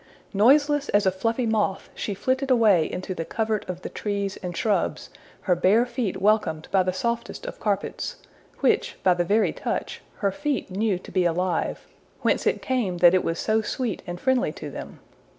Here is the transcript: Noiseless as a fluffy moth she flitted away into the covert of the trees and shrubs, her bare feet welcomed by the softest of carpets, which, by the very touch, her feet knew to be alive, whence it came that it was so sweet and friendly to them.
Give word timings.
Noiseless 0.33 0.89
as 0.89 1.05
a 1.05 1.11
fluffy 1.11 1.45
moth 1.45 1.91
she 1.93 2.15
flitted 2.15 2.49
away 2.49 2.91
into 2.91 3.13
the 3.13 3.23
covert 3.23 3.63
of 3.69 3.83
the 3.83 3.89
trees 3.89 4.35
and 4.37 4.57
shrubs, 4.57 5.11
her 5.41 5.55
bare 5.55 5.85
feet 5.85 6.19
welcomed 6.19 6.67
by 6.71 6.81
the 6.81 6.91
softest 6.91 7.45
of 7.45 7.59
carpets, 7.59 8.15
which, 8.61 8.97
by 9.03 9.13
the 9.13 9.23
very 9.23 9.53
touch, 9.53 10.01
her 10.15 10.31
feet 10.31 10.71
knew 10.71 10.97
to 10.97 11.11
be 11.11 11.23
alive, 11.23 11.85
whence 12.21 12.47
it 12.47 12.63
came 12.63 12.97
that 12.97 13.13
it 13.13 13.23
was 13.23 13.37
so 13.37 13.61
sweet 13.61 14.01
and 14.07 14.19
friendly 14.19 14.51
to 14.51 14.71
them. 14.71 14.99